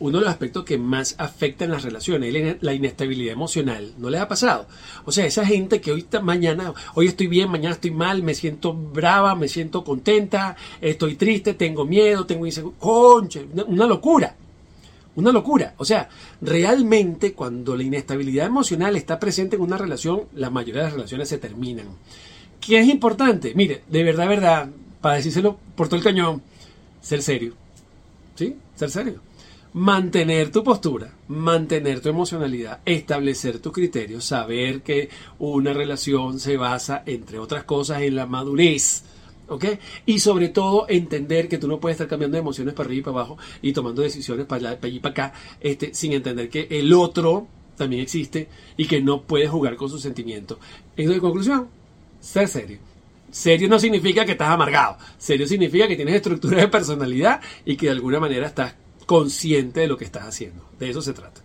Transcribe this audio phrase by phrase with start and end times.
[0.00, 3.92] uno de los aspectos que más afectan las relaciones es la inestabilidad emocional.
[3.98, 4.66] ¿No les ha pasado?
[5.04, 8.34] O sea, esa gente que hoy está, mañana, hoy estoy bien, mañana estoy mal, me
[8.34, 12.78] siento brava, me siento contenta, estoy triste, tengo miedo, tengo inseguridad.
[12.78, 14.36] Conche, una locura.
[15.16, 15.74] Una locura.
[15.78, 16.08] O sea,
[16.40, 21.28] realmente cuando la inestabilidad emocional está presente en una relación, la mayoría de las relaciones
[21.28, 21.86] se terminan.
[22.60, 23.52] ¿Qué es importante?
[23.56, 24.68] Mire, de verdad, verdad,
[25.00, 26.42] para decírselo por todo el cañón,
[27.00, 27.54] ser serio.
[28.36, 28.56] ¿Sí?
[28.76, 29.27] Ser serio
[29.78, 37.04] mantener tu postura, mantener tu emocionalidad, establecer tus criterios, saber que una relación se basa,
[37.06, 39.04] entre otras cosas, en la madurez.
[39.46, 39.64] ¿Ok?
[40.04, 43.04] Y sobre todo entender que tú no puedes estar cambiando de emociones para arriba y
[43.04, 46.92] para abajo y tomando decisiones para allá, y para acá, este, sin entender que el
[46.92, 50.58] otro también existe y que no puedes jugar con sus sentimientos.
[50.96, 51.68] En conclusión,
[52.20, 52.78] ser serio.
[53.30, 54.98] Serio no significa que estás amargado.
[55.18, 58.74] Serio significa que tienes estructura de personalidad y que de alguna manera estás
[59.08, 60.62] consciente de lo que estás haciendo.
[60.78, 61.40] De eso se trata.